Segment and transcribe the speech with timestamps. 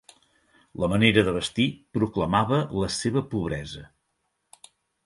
[0.83, 1.67] La manera de vestir
[1.99, 3.89] proclamava la seva pobresa.